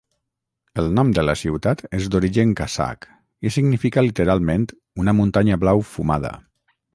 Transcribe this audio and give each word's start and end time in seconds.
El 0.83 0.87
nom 0.99 1.09
de 1.17 1.25
la 1.27 1.35
ciutat 1.41 1.83
és 1.97 2.07
d'origen 2.15 2.55
kazakh 2.61 3.09
i 3.49 3.53
significa 3.57 4.05
literalment 4.07 4.67
"una 5.05 5.15
muntanya 5.21 5.61
blau 5.67 5.85
fumada". 5.93 6.35